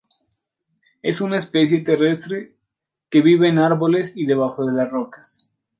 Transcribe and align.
Es 1.03 1.21
una 1.21 1.37
especie 1.37 1.81
terrestre 1.83 2.55
que 3.11 3.21
vive 3.21 3.49
en 3.49 3.59
arboles 3.59 4.13
y 4.15 4.25
debajo 4.25 4.65
de 4.65 4.83
rocas. 4.83 5.51